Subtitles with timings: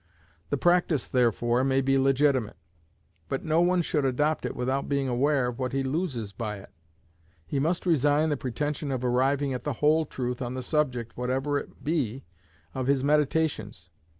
[0.49, 2.57] The practice, therefore, may be legitimate;
[3.29, 6.71] but no one should adopt it without being aware of what he loses by it.
[7.45, 11.59] He must resign the pretension of arriving at the whole truth on the subject, whatever
[11.59, 12.23] it be,
[12.73, 13.91] of his meditations.